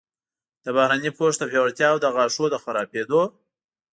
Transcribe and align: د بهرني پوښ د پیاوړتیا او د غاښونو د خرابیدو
د 0.63 0.65
بهرني 0.75 1.11
پوښ 1.17 1.33
د 1.37 1.43
پیاوړتیا 1.51 1.87
او 1.91 1.97
د 2.01 2.05
غاښونو 2.15 2.47
د 2.51 2.55
خرابیدو 2.63 3.21